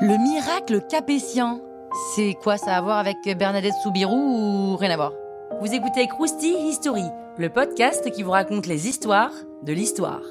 Le 0.00 0.18
miracle 0.18 0.84
capétien. 0.88 1.60
C'est 2.14 2.34
quoi 2.42 2.58
ça 2.58 2.74
à 2.74 2.80
voir 2.80 2.98
avec 2.98 3.18
Bernadette 3.38 3.74
Soubirou 3.84 4.16
ou 4.16 4.76
rien 4.76 4.90
à 4.90 4.96
voir? 4.96 5.12
Vous 5.60 5.72
écoutez 5.72 6.08
Krusty 6.08 6.54
History, 6.66 7.04
le 7.38 7.48
podcast 7.48 8.10
qui 8.10 8.24
vous 8.24 8.32
raconte 8.32 8.66
les 8.66 8.88
histoires 8.88 9.30
de 9.62 9.72
l'histoire. 9.72 10.22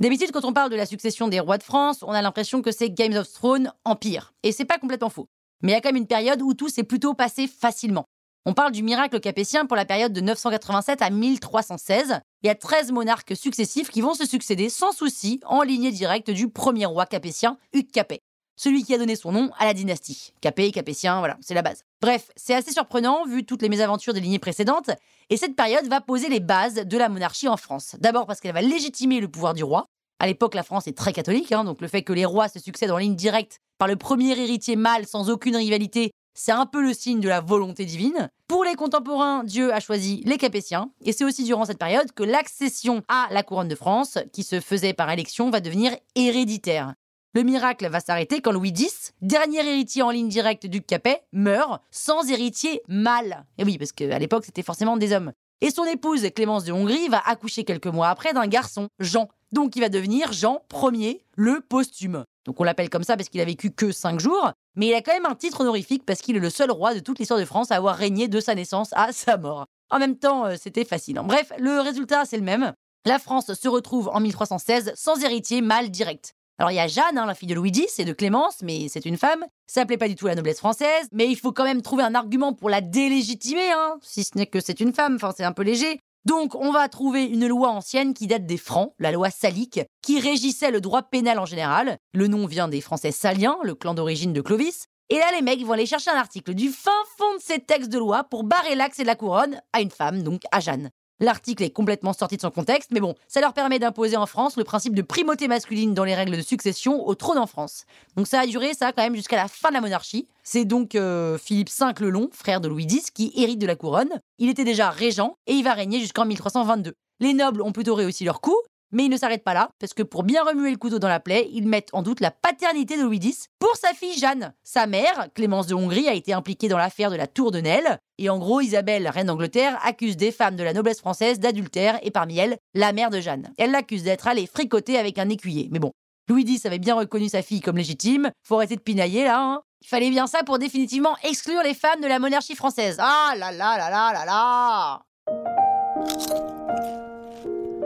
D'habitude, 0.00 0.32
quand 0.32 0.46
on 0.46 0.54
parle 0.54 0.70
de 0.70 0.76
la 0.76 0.86
succession 0.86 1.28
des 1.28 1.38
rois 1.38 1.58
de 1.58 1.62
France, 1.62 2.02
on 2.02 2.12
a 2.12 2.22
l'impression 2.22 2.62
que 2.62 2.72
c'est 2.72 2.88
Games 2.88 3.16
of 3.16 3.30
Thrones 3.30 3.72
empire. 3.84 4.32
Et 4.42 4.52
c'est 4.52 4.64
pas 4.64 4.78
complètement 4.78 5.10
faux. 5.10 5.28
Mais 5.60 5.72
il 5.72 5.74
y 5.74 5.78
a 5.78 5.82
quand 5.82 5.90
même 5.90 5.96
une 5.96 6.06
période 6.06 6.40
où 6.40 6.54
tout 6.54 6.70
s'est 6.70 6.82
plutôt 6.82 7.12
passé 7.12 7.46
facilement. 7.46 8.06
On 8.44 8.54
parle 8.54 8.72
du 8.72 8.82
miracle 8.82 9.20
capétien 9.20 9.66
pour 9.66 9.76
la 9.76 9.84
période 9.84 10.12
de 10.12 10.20
987 10.20 11.00
à 11.00 11.10
1316. 11.10 12.18
Il 12.42 12.48
y 12.48 12.50
a 12.50 12.56
13 12.56 12.90
monarques 12.90 13.36
successifs 13.36 13.88
qui 13.88 14.00
vont 14.00 14.14
se 14.14 14.26
succéder 14.26 14.68
sans 14.68 14.90
souci 14.90 15.38
en 15.46 15.62
lignée 15.62 15.92
directe 15.92 16.28
du 16.28 16.48
premier 16.48 16.86
roi 16.86 17.06
capétien, 17.06 17.56
Hugues 17.72 17.92
Capet. 17.92 18.20
Celui 18.56 18.82
qui 18.82 18.94
a 18.94 18.98
donné 18.98 19.14
son 19.14 19.30
nom 19.30 19.52
à 19.58 19.64
la 19.64 19.74
dynastie. 19.74 20.32
Capet, 20.40 20.72
Capétien, 20.72 21.20
voilà, 21.20 21.36
c'est 21.40 21.54
la 21.54 21.62
base. 21.62 21.84
Bref, 22.00 22.32
c'est 22.34 22.52
assez 22.52 22.72
surprenant 22.72 23.24
vu 23.26 23.44
toutes 23.44 23.62
les 23.62 23.68
mésaventures 23.68 24.12
des 24.12 24.20
lignées 24.20 24.40
précédentes, 24.40 24.90
et 25.30 25.36
cette 25.36 25.54
période 25.54 25.86
va 25.86 26.00
poser 26.00 26.28
les 26.28 26.40
bases 26.40 26.74
de 26.74 26.98
la 26.98 27.08
monarchie 27.08 27.48
en 27.48 27.56
France. 27.56 27.94
D'abord 28.00 28.26
parce 28.26 28.40
qu'elle 28.40 28.54
va 28.54 28.60
légitimer 28.60 29.20
le 29.20 29.28
pouvoir 29.28 29.54
du 29.54 29.62
roi. 29.62 29.86
À 30.18 30.26
l'époque, 30.26 30.54
la 30.54 30.64
France 30.64 30.88
est 30.88 30.98
très 30.98 31.12
catholique, 31.12 31.52
hein, 31.52 31.62
donc 31.62 31.80
le 31.80 31.86
fait 31.86 32.02
que 32.02 32.12
les 32.12 32.24
rois 32.24 32.48
se 32.48 32.58
succèdent 32.58 32.90
en 32.90 32.98
ligne 32.98 33.16
directe 33.16 33.58
par 33.78 33.86
le 33.86 33.96
premier 33.96 34.38
héritier 34.38 34.74
mâle 34.74 35.06
sans 35.06 35.30
aucune 35.30 35.56
rivalité 35.56 36.10
c'est 36.34 36.52
un 36.52 36.66
peu 36.66 36.82
le 36.82 36.94
signe 36.94 37.20
de 37.20 37.28
la 37.28 37.40
volonté 37.40 37.84
divine. 37.84 38.30
Pour 38.48 38.64
les 38.64 38.74
contemporains, 38.74 39.44
Dieu 39.44 39.72
a 39.72 39.80
choisi 39.80 40.22
les 40.24 40.38
Capétiens, 40.38 40.90
et 41.04 41.12
c'est 41.12 41.24
aussi 41.24 41.44
durant 41.44 41.64
cette 41.64 41.78
période 41.78 42.12
que 42.12 42.22
l'accession 42.22 43.02
à 43.08 43.28
la 43.30 43.42
couronne 43.42 43.68
de 43.68 43.74
France, 43.74 44.18
qui 44.32 44.42
se 44.42 44.60
faisait 44.60 44.92
par 44.92 45.10
élection, 45.10 45.50
va 45.50 45.60
devenir 45.60 45.96
héréditaire. 46.14 46.94
Le 47.34 47.44
miracle 47.44 47.88
va 47.88 48.00
s'arrêter 48.00 48.42
quand 48.42 48.52
Louis 48.52 48.74
X, 48.76 49.12
dernier 49.22 49.60
héritier 49.60 50.02
en 50.02 50.10
ligne 50.10 50.28
directe 50.28 50.66
du 50.66 50.82
Capet, 50.82 51.22
meurt 51.32 51.80
sans 51.90 52.30
héritier 52.30 52.82
mâle. 52.88 53.46
Et 53.56 53.64
oui, 53.64 53.78
parce 53.78 53.92
qu'à 53.92 54.18
l'époque, 54.18 54.44
c'était 54.44 54.62
forcément 54.62 54.98
des 54.98 55.14
hommes. 55.14 55.32
Et 55.64 55.70
son 55.70 55.84
épouse, 55.84 56.28
Clémence 56.34 56.64
de 56.64 56.72
Hongrie, 56.72 57.06
va 57.06 57.22
accoucher 57.24 57.62
quelques 57.62 57.86
mois 57.86 58.08
après 58.08 58.32
d'un 58.32 58.48
garçon, 58.48 58.88
Jean. 58.98 59.28
Donc 59.52 59.76
il 59.76 59.80
va 59.80 59.88
devenir 59.88 60.32
Jean 60.32 60.60
Ier, 60.92 61.24
le 61.36 61.60
posthume. 61.60 62.24
Donc 62.44 62.60
on 62.60 62.64
l'appelle 62.64 62.90
comme 62.90 63.04
ça 63.04 63.16
parce 63.16 63.28
qu'il 63.28 63.40
a 63.40 63.44
vécu 63.44 63.70
que 63.70 63.92
5 63.92 64.18
jours, 64.18 64.50
mais 64.74 64.88
il 64.88 64.94
a 64.94 65.02
quand 65.02 65.12
même 65.12 65.24
un 65.24 65.36
titre 65.36 65.60
honorifique 65.60 66.04
parce 66.04 66.20
qu'il 66.20 66.34
est 66.34 66.40
le 66.40 66.50
seul 66.50 66.72
roi 66.72 66.94
de 66.94 66.98
toute 66.98 67.20
l'histoire 67.20 67.38
de 67.38 67.44
France 67.44 67.70
à 67.70 67.76
avoir 67.76 67.94
régné 67.94 68.26
de 68.26 68.40
sa 68.40 68.56
naissance 68.56 68.88
à 68.94 69.12
sa 69.12 69.36
mort. 69.36 69.66
En 69.90 70.00
même 70.00 70.18
temps, 70.18 70.46
euh, 70.46 70.56
c'était 70.58 70.84
facile. 70.84 71.16
Hein. 71.16 71.22
Bref, 71.22 71.52
le 71.60 71.80
résultat, 71.80 72.24
c'est 72.24 72.38
le 72.38 72.42
même. 72.42 72.72
La 73.04 73.20
France 73.20 73.54
se 73.54 73.68
retrouve 73.68 74.10
en 74.12 74.18
1316 74.18 74.94
sans 74.96 75.22
héritier 75.22 75.60
mâle 75.60 75.90
direct. 75.90 76.34
Alors 76.62 76.70
il 76.70 76.76
y 76.76 76.78
a 76.78 76.86
Jeanne, 76.86 77.18
hein, 77.18 77.26
la 77.26 77.34
fille 77.34 77.48
de 77.48 77.56
Louis 77.56 77.72
X 77.74 77.98
et 77.98 78.04
de 78.04 78.12
Clémence, 78.12 78.58
mais 78.62 78.86
c'est 78.88 79.04
une 79.04 79.16
femme. 79.16 79.44
Ça 79.66 79.84
plaît 79.84 79.96
pas 79.96 80.06
du 80.06 80.14
tout 80.14 80.28
à 80.28 80.28
la 80.28 80.36
noblesse 80.36 80.58
française, 80.58 81.08
mais 81.10 81.26
il 81.26 81.34
faut 81.34 81.50
quand 81.50 81.64
même 81.64 81.82
trouver 81.82 82.04
un 82.04 82.14
argument 82.14 82.52
pour 82.52 82.70
la 82.70 82.80
délégitimer, 82.80 83.72
hein, 83.72 83.98
si 84.00 84.22
ce 84.22 84.38
n'est 84.38 84.46
que 84.46 84.60
c'est 84.60 84.78
une 84.78 84.92
femme, 84.92 85.16
enfin 85.16 85.32
c'est 85.36 85.42
un 85.42 85.50
peu 85.50 85.64
léger. 85.64 85.98
Donc, 86.24 86.54
on 86.54 86.70
va 86.70 86.88
trouver 86.88 87.24
une 87.24 87.48
loi 87.48 87.70
ancienne 87.70 88.14
qui 88.14 88.28
date 88.28 88.46
des 88.46 88.58
Francs, 88.58 88.92
la 89.00 89.10
loi 89.10 89.28
salique, 89.30 89.80
qui 90.02 90.20
régissait 90.20 90.70
le 90.70 90.80
droit 90.80 91.02
pénal 91.02 91.40
en 91.40 91.46
général. 91.46 91.98
Le 92.14 92.28
nom 92.28 92.46
vient 92.46 92.68
des 92.68 92.80
Français 92.80 93.10
saliens, 93.10 93.58
le 93.64 93.74
clan 93.74 93.94
d'origine 93.94 94.32
de 94.32 94.40
Clovis. 94.40 94.84
Et 95.10 95.16
là, 95.16 95.32
les 95.34 95.42
mecs 95.42 95.64
vont 95.64 95.72
aller 95.72 95.84
chercher 95.84 96.12
un 96.12 96.16
article 96.16 96.54
du 96.54 96.68
fin 96.68 96.92
fond 97.18 97.34
de 97.34 97.42
ces 97.42 97.58
textes 97.58 97.90
de 97.90 97.98
loi 97.98 98.22
pour 98.22 98.44
barrer 98.44 98.76
l'accès 98.76 99.02
de 99.02 99.08
la 99.08 99.16
couronne 99.16 99.60
à 99.72 99.80
une 99.80 99.90
femme, 99.90 100.22
donc 100.22 100.42
à 100.52 100.60
Jeanne. 100.60 100.90
L'article 101.22 101.62
est 101.62 101.70
complètement 101.70 102.12
sorti 102.12 102.34
de 102.34 102.40
son 102.40 102.50
contexte, 102.50 102.90
mais 102.90 102.98
bon, 102.98 103.14
ça 103.28 103.40
leur 103.40 103.52
permet 103.52 103.78
d'imposer 103.78 104.16
en 104.16 104.26
France 104.26 104.56
le 104.56 104.64
principe 104.64 104.92
de 104.92 105.02
primauté 105.02 105.46
masculine 105.46 105.94
dans 105.94 106.02
les 106.02 106.16
règles 106.16 106.36
de 106.36 106.42
succession 106.42 107.06
au 107.06 107.14
trône 107.14 107.38
en 107.38 107.46
France. 107.46 107.84
Donc 108.16 108.26
ça 108.26 108.40
a 108.40 108.46
duré 108.46 108.74
ça 108.74 108.90
quand 108.90 109.04
même 109.04 109.14
jusqu'à 109.14 109.36
la 109.36 109.46
fin 109.46 109.68
de 109.68 109.74
la 109.74 109.80
monarchie. 109.80 110.26
C'est 110.42 110.64
donc 110.64 110.96
euh, 110.96 111.38
Philippe 111.38 111.70
V 111.70 111.86
le 112.00 112.10
Long, 112.10 112.28
frère 112.32 112.60
de 112.60 112.66
Louis 112.66 112.88
X, 112.90 113.12
qui 113.12 113.32
hérite 113.36 113.60
de 113.60 113.68
la 113.68 113.76
couronne. 113.76 114.20
Il 114.40 114.48
était 114.48 114.64
déjà 114.64 114.90
régent 114.90 115.36
et 115.46 115.52
il 115.52 115.62
va 115.62 115.74
régner 115.74 116.00
jusqu'en 116.00 116.24
1322. 116.24 116.94
Les 117.20 117.34
nobles 117.34 117.62
ont 117.62 117.70
plutôt 117.70 117.94
réussi 117.94 118.24
leur 118.24 118.40
coup, 118.40 118.58
mais 118.92 119.04
ils 119.04 119.10
ne 119.10 119.16
s'arrêtent 119.16 119.44
pas 119.44 119.54
là, 119.54 119.70
parce 119.80 119.94
que 119.94 120.02
pour 120.02 120.22
bien 120.22 120.44
remuer 120.44 120.70
le 120.70 120.76
couteau 120.76 120.98
dans 120.98 121.08
la 121.08 121.20
plaie, 121.20 121.48
ils 121.52 121.66
mettent 121.66 121.88
en 121.92 122.02
doute 122.02 122.20
la 122.20 122.30
paternité 122.30 122.96
de 122.96 123.02
Louis 123.02 123.18
X 123.22 123.48
pour 123.58 123.74
sa 123.76 123.94
fille 123.94 124.18
Jeanne. 124.18 124.52
Sa 124.62 124.86
mère, 124.86 125.28
Clémence 125.34 125.66
de 125.66 125.74
Hongrie, 125.74 126.08
a 126.08 126.14
été 126.14 126.32
impliquée 126.32 126.68
dans 126.68 126.78
l'affaire 126.78 127.10
de 127.10 127.16
la 127.16 127.26
Tour 127.26 127.50
de 127.50 127.60
Nesle. 127.60 127.98
Et 128.18 128.28
en 128.28 128.38
gros, 128.38 128.60
Isabelle, 128.60 129.08
reine 129.08 129.26
d'Angleterre, 129.26 129.78
accuse 129.82 130.16
des 130.16 130.30
femmes 130.30 130.56
de 130.56 130.62
la 130.62 130.72
noblesse 130.72 131.00
française 131.00 131.40
d'adultère, 131.40 131.98
et 132.02 132.10
parmi 132.10 132.38
elles, 132.38 132.58
la 132.74 132.92
mère 132.92 133.10
de 133.10 133.20
Jeanne. 133.20 133.52
Elle 133.58 133.70
l'accuse 133.70 134.04
d'être 134.04 134.28
allée 134.28 134.46
fricoter 134.46 134.98
avec 134.98 135.18
un 135.18 135.28
écuyer. 135.28 135.68
Mais 135.72 135.78
bon, 135.78 135.92
Louis 136.28 136.44
X 136.44 136.66
avait 136.66 136.78
bien 136.78 136.94
reconnu 136.94 137.28
sa 137.28 137.42
fille 137.42 137.60
comme 137.60 137.76
légitime, 137.76 138.30
faut 138.46 138.56
arrêter 138.56 138.76
de 138.76 138.80
pinailler 138.80 139.24
là, 139.24 139.40
hein. 139.40 139.62
Il 139.84 139.88
fallait 139.88 140.10
bien 140.10 140.28
ça 140.28 140.44
pour 140.44 140.60
définitivement 140.60 141.16
exclure 141.24 141.60
les 141.64 141.74
femmes 141.74 142.00
de 142.00 142.06
la 142.06 142.20
monarchie 142.20 142.54
française. 142.54 142.98
Ah 143.00 143.34
là 143.36 143.50
là 143.50 143.76
là 143.76 143.90
là 143.90 144.12
là 144.12 144.24
là 144.24 145.02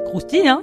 Croustille, 0.04 0.46
hein 0.46 0.62